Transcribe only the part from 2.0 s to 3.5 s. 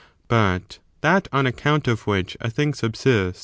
which a thing subsists, fined M?